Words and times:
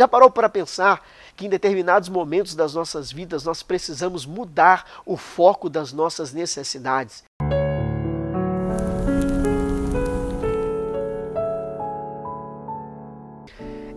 Já 0.00 0.08
parou 0.08 0.30
para 0.30 0.48
pensar 0.48 1.06
que 1.36 1.44
em 1.44 1.50
determinados 1.50 2.08
momentos 2.08 2.54
das 2.54 2.72
nossas 2.72 3.12
vidas 3.12 3.44
nós 3.44 3.62
precisamos 3.62 4.24
mudar 4.24 5.02
o 5.04 5.14
foco 5.14 5.68
das 5.68 5.92
nossas 5.92 6.32
necessidades? 6.32 7.22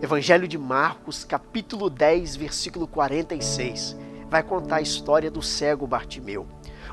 Evangelho 0.02 0.46
de 0.46 0.58
Marcos, 0.58 1.24
capítulo 1.24 1.88
10, 1.88 2.36
versículo 2.36 2.86
46, 2.86 3.96
vai 4.28 4.42
contar 4.42 4.76
a 4.76 4.82
história 4.82 5.30
do 5.30 5.40
cego 5.40 5.86
Bartimeu. 5.86 6.46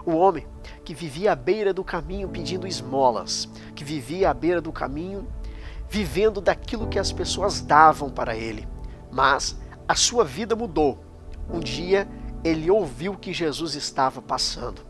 O 0.05 0.15
homem 0.15 0.47
que 0.85 0.93
vivia 0.93 1.33
à 1.33 1.35
beira 1.35 1.73
do 1.73 1.83
caminho 1.83 2.29
pedindo 2.29 2.65
esmolas, 2.65 3.49
que 3.75 3.83
vivia 3.83 4.29
à 4.29 4.33
beira 4.33 4.61
do 4.61 4.71
caminho 4.71 5.27
vivendo 5.89 6.39
daquilo 6.39 6.87
que 6.87 6.97
as 6.97 7.11
pessoas 7.11 7.59
davam 7.59 8.09
para 8.09 8.37
ele. 8.37 8.65
Mas 9.11 9.57
a 9.87 9.95
sua 9.95 10.23
vida 10.23 10.55
mudou. 10.55 11.03
Um 11.49 11.59
dia 11.59 12.07
ele 12.43 12.71
ouviu 12.71 13.15
que 13.15 13.33
Jesus 13.33 13.75
estava 13.75 14.21
passando. 14.21 14.81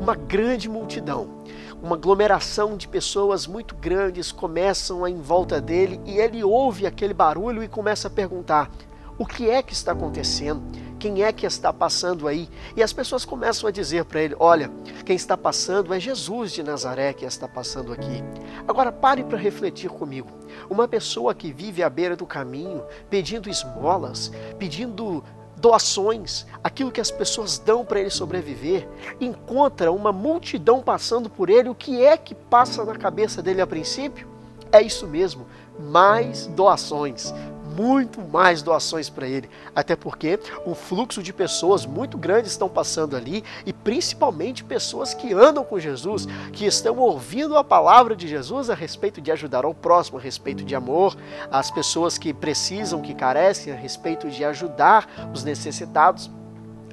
Uma 0.00 0.14
grande 0.14 0.68
multidão, 0.68 1.42
uma 1.82 1.96
aglomeração 1.96 2.76
de 2.76 2.88
pessoas 2.88 3.46
muito 3.46 3.74
grandes 3.74 4.32
começam 4.32 5.06
em 5.06 5.20
volta 5.20 5.60
dele 5.60 6.00
e 6.04 6.18
ele 6.18 6.42
ouve 6.42 6.86
aquele 6.86 7.14
barulho 7.14 7.62
e 7.62 7.68
começa 7.68 8.08
a 8.08 8.10
perguntar: 8.10 8.70
o 9.18 9.26
que 9.26 9.48
é 9.48 9.62
que 9.62 9.72
está 9.72 9.92
acontecendo? 9.92 10.62
Quem 10.98 11.22
é 11.22 11.32
que 11.32 11.46
está 11.46 11.72
passando 11.72 12.26
aí? 12.26 12.48
E 12.76 12.82
as 12.82 12.92
pessoas 12.92 13.24
começam 13.24 13.68
a 13.68 13.72
dizer 13.72 14.04
para 14.04 14.20
ele: 14.20 14.34
Olha, 14.38 14.70
quem 15.04 15.14
está 15.14 15.36
passando 15.36 15.94
é 15.94 16.00
Jesus 16.00 16.52
de 16.52 16.62
Nazaré 16.62 17.12
que 17.12 17.24
está 17.24 17.46
passando 17.46 17.92
aqui. 17.92 18.22
Agora 18.66 18.90
pare 18.90 19.22
para 19.22 19.38
refletir 19.38 19.88
comigo. 19.88 20.28
Uma 20.68 20.88
pessoa 20.88 21.34
que 21.34 21.52
vive 21.52 21.82
à 21.82 21.88
beira 21.88 22.16
do 22.16 22.26
caminho, 22.26 22.82
pedindo 23.08 23.48
esmolas, 23.48 24.32
pedindo 24.58 25.22
doações, 25.56 26.46
aquilo 26.62 26.90
que 26.90 27.00
as 27.00 27.10
pessoas 27.10 27.58
dão 27.58 27.84
para 27.84 28.00
ele 28.00 28.10
sobreviver, 28.10 28.88
encontra 29.20 29.90
uma 29.92 30.12
multidão 30.12 30.80
passando 30.80 31.28
por 31.28 31.50
ele, 31.50 31.68
o 31.68 31.74
que 31.74 32.04
é 32.04 32.16
que 32.16 32.34
passa 32.34 32.84
na 32.84 32.96
cabeça 32.96 33.42
dele 33.42 33.60
a 33.60 33.66
princípio? 33.66 34.28
É 34.70 34.80
isso 34.82 35.06
mesmo, 35.06 35.46
mais 35.78 36.46
doações, 36.46 37.32
muito 37.78 38.20
mais 38.20 38.60
doações 38.60 39.08
para 39.08 39.28
ele, 39.28 39.48
até 39.74 39.94
porque 39.94 40.40
um 40.66 40.74
fluxo 40.74 41.22
de 41.22 41.32
pessoas 41.32 41.86
muito 41.86 42.18
grande 42.18 42.48
estão 42.48 42.68
passando 42.68 43.14
ali 43.14 43.44
e 43.64 43.72
principalmente 43.72 44.64
pessoas 44.64 45.14
que 45.14 45.32
andam 45.32 45.62
com 45.62 45.78
Jesus, 45.78 46.26
que 46.52 46.66
estão 46.66 46.96
ouvindo 46.98 47.56
a 47.56 47.62
palavra 47.62 48.16
de 48.16 48.26
Jesus 48.26 48.68
a 48.68 48.74
respeito 48.74 49.20
de 49.20 49.30
ajudar 49.30 49.64
ao 49.64 49.72
próximo, 49.72 50.18
a 50.18 50.20
respeito 50.20 50.64
de 50.64 50.74
amor, 50.74 51.16
as 51.52 51.70
pessoas 51.70 52.18
que 52.18 52.34
precisam, 52.34 53.00
que 53.00 53.14
carecem, 53.14 53.72
a 53.72 53.76
respeito 53.76 54.28
de 54.28 54.44
ajudar 54.44 55.30
os 55.32 55.44
necessitados. 55.44 56.28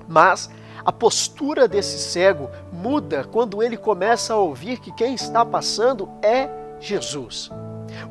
Mas 0.08 0.52
a 0.86 0.92
postura 0.92 1.67
desse 1.67 1.97
cego 1.97 2.47
muda 2.72 3.23
quando 3.23 3.64
ele 3.64 3.75
começa 3.75 4.33
a 4.33 4.38
ouvir 4.38 4.80
que 4.80 4.92
quem 4.92 5.16
está 5.16 5.44
passando 5.44 6.08
é 6.22 6.47
Jesus. 6.80 7.49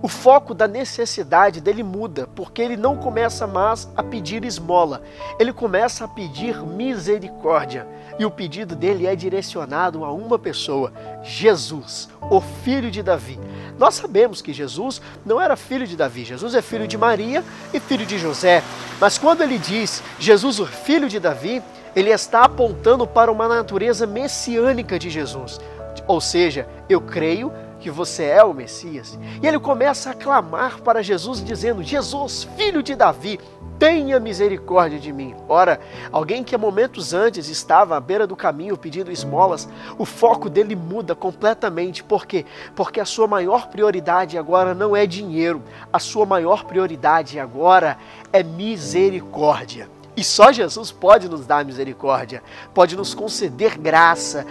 O 0.03 0.09
foco 0.09 0.55
da 0.55 0.69
necessidade 0.69 1.61
dele 1.61 1.83
muda, 1.83 2.29
porque 2.35 2.63
ele 2.63 2.77
não 2.77 2.97
começa 2.97 3.47
mais 3.47 3.89
a 3.97 4.03
pedir 4.03 4.45
esmola, 4.45 5.03
ele 5.39 5.53
começa 5.53 6.05
a 6.05 6.09
pedir 6.09 6.61
misericórdia. 6.63 7.87
E 8.19 8.25
o 8.25 8.31
pedido 8.31 8.77
dele 8.77 9.07
é 9.07 9.17
direcionado 9.17 10.05
a 10.05 10.13
uma 10.13 10.39
pessoa, 10.39 10.93
Jesus, 11.23 12.09
o 12.21 12.41
filho 12.41 12.91
de 12.91 13.03
Davi. 13.03 13.39
Nós 13.77 13.95
sabemos 13.95 14.41
que 14.41 14.53
Jesus 14.53 15.01
não 15.27 15.41
era 15.41 15.57
filho 15.57 15.87
de 15.87 15.97
Davi, 15.97 16.25
Jesus 16.25 16.55
é 16.55 16.63
filho 16.63 16.87
de 16.87 16.97
Maria 16.97 17.43
e 17.73 17.81
filho 17.81 18.07
de 18.07 18.19
José. 18.19 18.63
Mas 19.01 19.19
quando 19.19 19.43
ele 19.43 19.59
diz 19.59 20.03
Jesus, 20.19 20.61
o 20.61 20.67
filho 20.67 21.09
de 21.09 21.19
Davi, 21.19 21.61
ele 21.97 22.11
está 22.11 22.43
apontando 22.45 23.07
para 23.07 23.33
uma 23.33 23.49
natureza 23.49 24.07
messiânica 24.07 24.99
de 24.99 25.11
Jesus. 25.11 25.61
Ou 26.07 26.21
seja, 26.21 26.69
eu 26.89 27.01
creio 27.01 27.53
que 27.85 27.91
você 27.91 28.25
é 28.25 28.43
o 28.43 28.55
Messias. 28.55 29.19
E 29.43 29.47
ele 29.47 29.59
começa 29.59 30.09
a 30.09 30.15
clamar 30.15 30.81
para 30.81 31.03
Jesus, 31.03 31.45
dizendo: 31.45 31.83
Jesus, 31.83 32.49
filho 32.57 32.83
de 32.83 32.95
Davi, 32.95 33.39
tenha 33.79 34.19
misericórdia 34.19 34.99
de 34.99 35.13
mim. 35.13 35.35
Ora, 35.47 35.79
alguém 36.11 36.43
que 36.43 36.55
há 36.55 36.59
momentos 36.59 37.13
antes 37.13 37.47
estava 37.47 37.95
à 37.95 38.01
beira 38.01 38.27
do 38.27 38.35
caminho 38.35 38.79
pedindo 38.79 39.13
esmolas, 39.13 39.69
o 39.99 40.07
foco 40.07 40.49
dele 40.49 40.75
muda 40.75 41.15
completamente. 41.15 42.03
Por 42.03 42.25
quê? 42.25 42.47
Porque 42.75 43.01
a 43.01 43.05
sua 43.05 43.27
maior 43.27 43.69
prioridade 43.69 44.39
agora 44.39 44.73
não 44.73 44.97
é 44.97 45.05
dinheiro, 45.05 45.63
a 45.93 45.99
sua 45.99 46.25
maior 46.25 46.65
prioridade 46.65 47.39
agora 47.39 47.99
é 48.33 48.43
misericórdia. 48.43 49.91
E 50.17 50.25
só 50.25 50.51
Jesus 50.51 50.91
pode 50.91 51.29
nos 51.29 51.45
dar 51.45 51.67
misericórdia, 51.67 52.43
pode 52.73 52.97
nos 52.97 53.13
conceder 53.13 53.77
graça, 53.77 54.47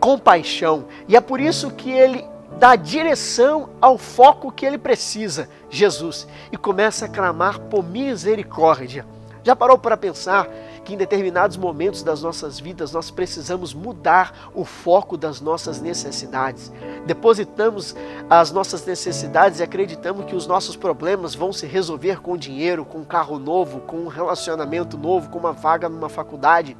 compaixão. 0.00 0.86
E 1.06 1.14
é 1.14 1.20
por 1.20 1.38
isso 1.38 1.70
que 1.70 1.90
ele 1.90 2.24
dá 2.58 2.76
direção 2.76 3.70
ao 3.80 3.98
foco 3.98 4.50
que 4.50 4.64
ele 4.64 4.78
precisa, 4.78 5.48
Jesus, 5.68 6.26
e 6.50 6.56
começa 6.56 7.04
a 7.06 7.08
clamar 7.08 7.60
por 7.60 7.84
misericórdia. 7.84 9.06
Já 9.44 9.54
parou 9.54 9.78
para 9.78 9.96
pensar 9.96 10.46
que 10.84 10.94
em 10.94 10.96
determinados 10.96 11.56
momentos 11.56 12.02
das 12.02 12.22
nossas 12.22 12.58
vidas 12.58 12.92
nós 12.92 13.10
precisamos 13.10 13.72
mudar 13.72 14.50
o 14.54 14.64
foco 14.64 15.16
das 15.16 15.40
nossas 15.40 15.80
necessidades? 15.80 16.72
Depositamos 17.06 17.94
as 18.28 18.50
nossas 18.50 18.84
necessidades 18.84 19.60
e 19.60 19.62
acreditamos 19.62 20.26
que 20.26 20.34
os 20.34 20.46
nossos 20.46 20.76
problemas 20.76 21.34
vão 21.34 21.52
se 21.52 21.66
resolver 21.66 22.20
com 22.20 22.36
dinheiro, 22.36 22.84
com 22.84 22.98
um 22.98 23.04
carro 23.04 23.38
novo, 23.38 23.80
com 23.80 23.98
um 23.98 24.08
relacionamento 24.08 24.98
novo, 24.98 25.30
com 25.30 25.38
uma 25.38 25.52
vaga 25.52 25.88
numa 25.88 26.08
faculdade. 26.08 26.76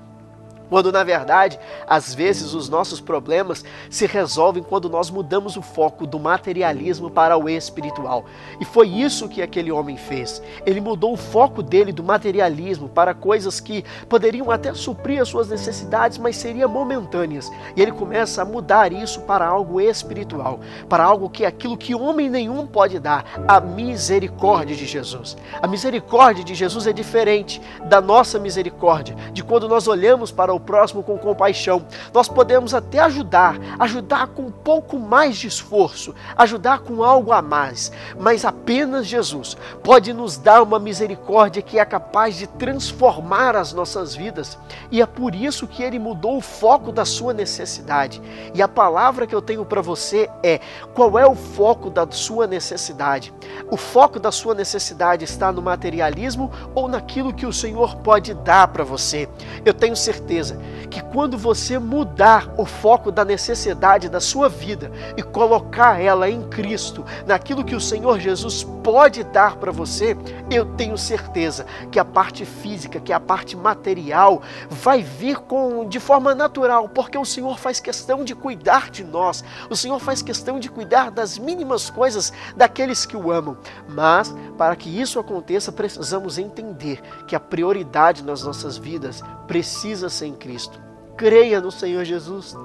Quando 0.69 0.93
na 0.93 1.03
verdade, 1.03 1.59
às 1.87 2.15
vezes 2.15 2.55
os 2.55 2.69
nossos 2.69 3.01
problemas 3.01 3.65
se 3.91 4.07
resolvem 4.07 4.63
quando 4.63 4.89
nós 4.89 5.11
mudamos 5.11 5.57
o 5.57 5.63
foco 5.63 6.07
do 6.07 6.19
materialismo 6.19 7.11
para 7.11 7.37
o 7.37 7.49
espiritual. 7.49 8.25
E 8.61 8.65
foi 8.65 8.89
isso 8.89 9.29
que 9.29 9.43
aquele 9.43 9.73
homem 9.73 9.97
fez. 9.97 10.43
Ele 10.67 10.81
mudou 10.81 11.13
o 11.13 11.17
foco 11.17 11.63
dele 11.63 11.93
do 11.93 12.03
materialismo 12.03 12.89
para 12.89 13.15
coisas 13.15 13.61
que 13.61 13.85
poderiam 14.09 14.51
até 14.51 14.75
suprir 14.75 15.21
as 15.21 15.29
suas 15.29 15.49
necessidades, 15.49 16.19
mas 16.19 16.37
seriam 16.37 16.69
momentâneas. 16.69 17.51
E 17.77 17.83
ele 17.83 17.93
começa 17.93 18.43
a 18.43 18.45
mudar 18.45 18.93
isso 18.93 19.21
para 19.23 19.47
algo 19.47 19.81
espiritual, 19.81 20.61
para 20.89 21.05
algo 21.05 21.31
que 21.31 21.45
é 21.45 21.49
aquilo 21.49 21.77
que 21.77 21.95
homem 21.95 22.29
nenhum 22.29 22.67
pode 22.67 22.99
dar, 22.99 23.25
a 23.47 23.61
misericórdia 23.61 24.77
de 24.77 24.87
Jesus. 24.87 25.37
A 25.61 25.67
misericórdia 25.67 26.45
de 26.45 26.55
Jesus 26.55 26.87
é 26.87 26.93
diferente 26.93 27.61
da 27.85 28.01
nossa 28.01 28.39
misericórdia, 28.39 29.15
de 29.33 29.43
quando 29.43 29.69
nós 29.69 29.89
olhamos 29.89 30.31
para 30.31 30.53
o 30.53 30.58
o 30.59 30.61
próximo 30.61 31.03
com 31.03 31.17
compaixão. 31.17 31.85
Nós 32.13 32.29
podemos 32.29 32.75
até 32.75 32.99
ajudar, 33.01 33.57
ajudar 33.79 34.29
com 34.29 34.43
um 34.43 34.51
pouco 34.51 34.99
mais 34.99 35.37
de 35.37 35.47
esforço, 35.47 36.15
ajudar 36.37 36.81
com 36.81 37.03
algo 37.03 37.33
a 37.33 37.41
mais, 37.41 37.91
mas 38.19 38.45
apenas 38.45 39.07
Jesus 39.07 39.57
pode 39.83 40.13
nos 40.13 40.37
dar 40.37 40.63
uma 40.63 40.79
misericórdia 40.79 41.63
que 41.63 41.79
é 41.79 41.85
capaz 41.85 42.37
de 42.37 42.47
transformar 42.47 43.57
as 43.57 43.73
nossas 43.73 44.15
vidas. 44.15 44.59
E 44.91 45.01
é 45.01 45.07
por 45.07 45.35
isso 45.35 45.67
que 45.67 45.83
ele 45.83 45.99
mudou 45.99 46.37
o 46.37 46.41
foco 46.41 46.93
da 46.93 47.05
sua 47.05 47.33
necessidade. 47.33 48.21
E 48.55 48.61
a 48.61 48.69
palavra 48.69 49.27
que 49.27 49.35
eu 49.35 49.43
tenho 49.43 49.65
para 49.65 49.81
você 49.81 50.29
é: 50.43 50.61
qual 50.95 51.19
é 51.19 51.27
o 51.27 51.35
foco 51.35 51.91
da 51.91 52.07
sua 52.11 52.47
necessidade? 52.47 53.33
O 53.71 53.77
foco 53.77 54.19
da 54.19 54.33
sua 54.33 54.55
necessidade 54.55 55.25
está 55.25 55.53
no 55.53 55.63
materialismo 55.63 56.51
ou 56.75 56.89
naquilo 56.89 57.33
que 57.33 57.47
o 57.47 57.53
Senhor 57.53 57.97
pode 57.97 58.35
dar 58.35 58.69
para 58.69 58.85
você? 58.85 59.29
Eu 59.65 59.73
tenho 59.73 59.97
certeza 59.97 60.48
certeza 60.49 60.59
que 60.89 61.03
quando 61.03 61.37
você 61.37 61.79
mudar 61.79 62.53
o 62.57 62.65
foco 62.65 63.13
da 63.13 63.25
necessidade 63.25 64.09
da 64.09 64.21
sua 64.21 64.49
vida 64.49 64.91
e 65.17 65.23
colocar 65.23 66.01
ela 66.01 66.31
em 66.31 66.43
Cristo, 66.49 67.05
naquilo 67.27 67.65
que 67.65 67.75
o 67.75 67.81
Senhor 67.81 68.19
Jesus 68.19 68.65
pode 68.83 69.23
dar 69.23 69.57
para 69.57 69.71
você, 69.71 70.17
eu 70.51 70.65
tenho 70.77 70.97
certeza 70.97 71.67
que 71.93 71.99
a 71.99 72.05
parte 72.05 72.47
física, 72.47 73.01
que 73.01 73.13
a 73.13 73.21
parte 73.21 73.55
material 73.55 74.41
vai 74.71 75.03
vir 75.03 75.39
com 75.41 75.87
de 75.87 76.01
forma 76.01 76.35
natural, 76.35 76.89
porque 76.89 77.19
o 77.19 77.25
Senhor 77.25 77.59
faz 77.59 77.81
questão 77.81 78.25
de 78.25 78.35
cuidar 78.35 78.91
de 78.91 79.05
nós. 79.05 79.45
O 79.69 79.77
Senhor 79.77 79.99
faz 79.99 80.23
questão 80.23 80.59
de 80.59 80.71
cuidar 80.71 81.11
das 81.11 81.37
mínimas 81.37 81.91
coisas 81.91 82.33
daqueles 82.57 83.05
que 83.05 83.17
o 83.17 83.31
amam. 83.31 83.59
Mas 83.89 84.35
para 84.57 84.75
que 84.75 84.89
isso 84.89 85.21
aconteça, 85.21 85.71
precisamos 85.71 86.39
entender 86.39 87.03
que 87.27 87.37
a 87.37 87.41
prioridade 87.41 88.23
nas 88.25 88.43
nossas 88.43 88.79
vidas 88.79 89.23
precisa 89.47 90.09
ser 90.09 90.27
Cristo. 90.39 90.81
Creia 91.17 91.61
no 91.61 91.71
Senhor 91.71 92.05
Jesus, 92.05 92.57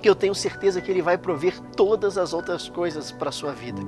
que 0.00 0.08
eu 0.08 0.14
tenho 0.14 0.34
certeza 0.34 0.80
que 0.80 0.90
Ele 0.90 1.02
vai 1.02 1.18
prover 1.18 1.60
todas 1.76 2.16
as 2.16 2.32
outras 2.32 2.68
coisas 2.68 3.12
para 3.12 3.28
a 3.28 3.32
sua 3.32 3.52
vida. 3.52 3.80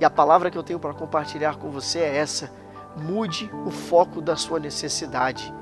E 0.00 0.04
a 0.04 0.10
palavra 0.10 0.50
que 0.50 0.58
eu 0.58 0.62
tenho 0.62 0.78
para 0.78 0.94
compartilhar 0.94 1.56
com 1.56 1.70
você 1.70 2.00
é 2.00 2.16
essa: 2.16 2.50
mude 2.96 3.50
o 3.66 3.70
foco 3.70 4.20
da 4.20 4.36
sua 4.36 4.58
necessidade. 4.58 5.52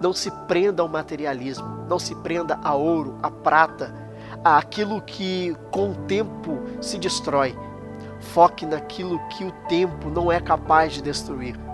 Não 0.00 0.12
se 0.12 0.30
prenda 0.48 0.82
ao 0.82 0.88
materialismo, 0.88 1.84
não 1.88 1.98
se 1.98 2.14
prenda 2.16 2.58
a 2.62 2.74
ouro, 2.74 3.18
a 3.22 3.30
prata, 3.30 3.94
a 4.42 4.56
aquilo 4.56 5.00
que 5.02 5.54
com 5.70 5.90
o 5.90 5.94
tempo 6.06 6.58
se 6.80 6.98
destrói. 6.98 7.56
Foque 8.18 8.66
naquilo 8.66 9.18
que 9.28 9.44
o 9.44 9.52
tempo 9.68 10.08
não 10.10 10.32
é 10.32 10.40
capaz 10.40 10.92
de 10.92 11.02
destruir 11.02 11.69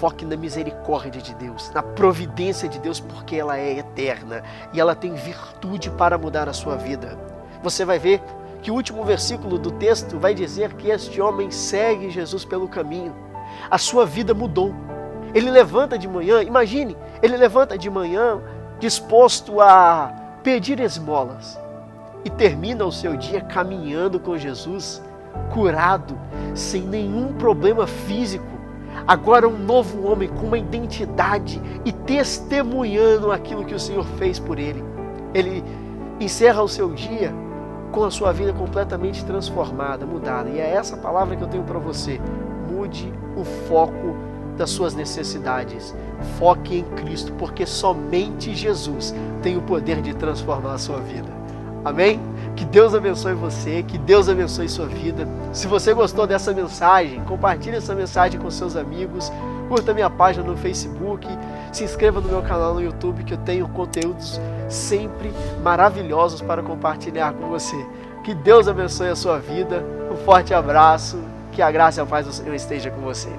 Foque 0.00 0.24
na 0.24 0.34
misericórdia 0.34 1.20
de 1.20 1.34
Deus, 1.34 1.70
na 1.74 1.82
providência 1.82 2.66
de 2.66 2.78
Deus, 2.78 2.98
porque 2.98 3.36
ela 3.36 3.58
é 3.58 3.80
eterna 3.80 4.42
e 4.72 4.80
ela 4.80 4.94
tem 4.94 5.12
virtude 5.12 5.90
para 5.90 6.16
mudar 6.16 6.48
a 6.48 6.54
sua 6.54 6.74
vida. 6.74 7.18
Você 7.62 7.84
vai 7.84 7.98
ver 7.98 8.22
que 8.62 8.70
o 8.70 8.74
último 8.74 9.04
versículo 9.04 9.58
do 9.58 9.70
texto 9.72 10.18
vai 10.18 10.32
dizer 10.32 10.72
que 10.72 10.88
este 10.88 11.20
homem 11.20 11.50
segue 11.50 12.08
Jesus 12.08 12.46
pelo 12.46 12.66
caminho. 12.66 13.14
A 13.70 13.76
sua 13.76 14.06
vida 14.06 14.32
mudou. 14.32 14.74
Ele 15.34 15.50
levanta 15.50 15.98
de 15.98 16.08
manhã, 16.08 16.42
imagine, 16.42 16.96
ele 17.20 17.36
levanta 17.36 17.76
de 17.76 17.90
manhã 17.90 18.40
disposto 18.78 19.60
a 19.60 20.38
pedir 20.42 20.80
esmolas 20.80 21.60
e 22.24 22.30
termina 22.30 22.86
o 22.86 22.90
seu 22.90 23.18
dia 23.18 23.42
caminhando 23.42 24.18
com 24.18 24.38
Jesus, 24.38 25.02
curado, 25.52 26.18
sem 26.54 26.80
nenhum 26.80 27.34
problema 27.34 27.86
físico. 27.86 28.59
Agora 29.06 29.48
um 29.48 29.58
novo 29.58 30.06
homem 30.06 30.28
com 30.28 30.46
uma 30.46 30.58
identidade 30.58 31.60
e 31.84 31.92
testemunhando 31.92 33.32
aquilo 33.32 33.64
que 33.64 33.74
o 33.74 33.80
Senhor 33.80 34.04
fez 34.18 34.38
por 34.38 34.58
ele. 34.58 34.84
Ele 35.34 35.64
encerra 36.20 36.62
o 36.62 36.68
seu 36.68 36.92
dia 36.92 37.32
com 37.90 38.04
a 38.04 38.10
sua 38.10 38.32
vida 38.32 38.52
completamente 38.52 39.24
transformada, 39.24 40.06
mudada. 40.06 40.48
E 40.48 40.58
é 40.58 40.70
essa 40.70 40.96
palavra 40.96 41.36
que 41.36 41.42
eu 41.42 41.48
tenho 41.48 41.64
para 41.64 41.78
você. 41.78 42.20
Mude 42.70 43.12
o 43.36 43.44
foco 43.44 44.16
das 44.56 44.70
suas 44.70 44.94
necessidades. 44.94 45.94
Foque 46.38 46.78
em 46.78 46.84
Cristo, 46.84 47.32
porque 47.32 47.66
somente 47.66 48.54
Jesus 48.54 49.14
tem 49.42 49.56
o 49.56 49.62
poder 49.62 50.02
de 50.02 50.14
transformar 50.14 50.74
a 50.74 50.78
sua 50.78 51.00
vida. 51.00 51.30
Amém? 51.84 52.20
Que 52.60 52.66
Deus 52.66 52.94
abençoe 52.94 53.32
você, 53.32 53.82
que 53.82 53.96
Deus 53.96 54.28
abençoe 54.28 54.68
sua 54.68 54.84
vida. 54.84 55.26
Se 55.50 55.66
você 55.66 55.94
gostou 55.94 56.26
dessa 56.26 56.52
mensagem, 56.52 57.24
compartilhe 57.24 57.76
essa 57.76 57.94
mensagem 57.94 58.38
com 58.38 58.50
seus 58.50 58.76
amigos, 58.76 59.32
curta 59.66 59.94
minha 59.94 60.10
página 60.10 60.44
no 60.44 60.58
Facebook, 60.58 61.26
se 61.72 61.84
inscreva 61.84 62.20
no 62.20 62.28
meu 62.28 62.42
canal 62.42 62.74
no 62.74 62.82
YouTube 62.82 63.24
que 63.24 63.32
eu 63.32 63.38
tenho 63.38 63.66
conteúdos 63.70 64.38
sempre 64.68 65.32
maravilhosos 65.62 66.42
para 66.42 66.62
compartilhar 66.62 67.32
com 67.32 67.48
você. 67.48 67.76
Que 68.22 68.34
Deus 68.34 68.68
abençoe 68.68 69.08
a 69.08 69.16
sua 69.16 69.38
vida. 69.38 69.82
Um 70.12 70.16
forte 70.18 70.52
abraço. 70.52 71.18
Que 71.52 71.62
a 71.62 71.70
graça 71.70 72.00
e 72.00 72.02
a 72.02 72.06
paz 72.06 72.26
do 72.26 72.32
Senhor 72.32 72.54
esteja 72.54 72.90
com 72.90 73.00
você. 73.00 73.30